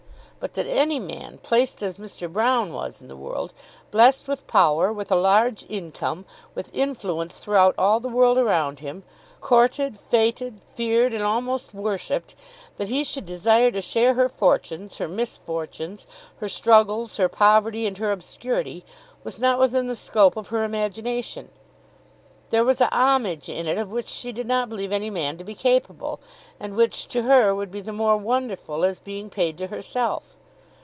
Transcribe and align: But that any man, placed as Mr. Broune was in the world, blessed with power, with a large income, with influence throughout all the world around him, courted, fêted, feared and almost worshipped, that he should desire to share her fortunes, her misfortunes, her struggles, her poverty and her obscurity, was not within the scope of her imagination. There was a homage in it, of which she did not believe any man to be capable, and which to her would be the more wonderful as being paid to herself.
But 0.43 0.55
that 0.55 0.65
any 0.65 0.99
man, 0.99 1.37
placed 1.43 1.83
as 1.83 1.97
Mr. 1.97 2.27
Broune 2.27 2.73
was 2.73 2.99
in 2.99 3.07
the 3.09 3.15
world, 3.15 3.53
blessed 3.91 4.27
with 4.27 4.47
power, 4.47 4.91
with 4.91 5.11
a 5.11 5.15
large 5.15 5.67
income, 5.69 6.25
with 6.55 6.73
influence 6.73 7.37
throughout 7.37 7.75
all 7.77 7.99
the 7.99 8.09
world 8.09 8.39
around 8.39 8.79
him, 8.79 9.03
courted, 9.39 9.99
fêted, 10.11 10.55
feared 10.73 11.13
and 11.13 11.21
almost 11.21 11.75
worshipped, 11.75 12.33
that 12.77 12.87
he 12.87 13.03
should 13.03 13.27
desire 13.27 13.69
to 13.69 13.81
share 13.83 14.15
her 14.15 14.27
fortunes, 14.27 14.97
her 14.97 15.07
misfortunes, 15.07 16.07
her 16.37 16.49
struggles, 16.49 17.17
her 17.17 17.29
poverty 17.29 17.85
and 17.85 17.99
her 17.99 18.11
obscurity, 18.11 18.83
was 19.23 19.37
not 19.37 19.59
within 19.59 19.85
the 19.85 19.95
scope 19.95 20.35
of 20.35 20.47
her 20.47 20.63
imagination. 20.63 21.49
There 22.49 22.65
was 22.65 22.81
a 22.81 22.93
homage 22.93 23.47
in 23.47 23.65
it, 23.65 23.77
of 23.77 23.93
which 23.93 24.09
she 24.09 24.33
did 24.33 24.45
not 24.45 24.67
believe 24.67 24.91
any 24.91 25.09
man 25.09 25.37
to 25.37 25.43
be 25.45 25.55
capable, 25.55 26.19
and 26.59 26.75
which 26.75 27.07
to 27.07 27.21
her 27.23 27.55
would 27.55 27.71
be 27.71 27.79
the 27.79 27.93
more 27.93 28.17
wonderful 28.17 28.83
as 28.83 28.99
being 28.99 29.29
paid 29.29 29.57
to 29.59 29.67
herself. 29.67 30.35